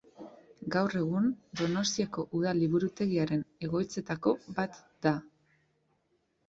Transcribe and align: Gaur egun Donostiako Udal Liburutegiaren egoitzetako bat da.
Gaur 0.75 0.95
egun 1.01 1.27
Donostiako 1.61 2.25
Udal 2.39 2.61
Liburutegiaren 2.63 3.47
egoitzetako 3.69 4.37
bat 4.61 4.83
da. 5.09 5.17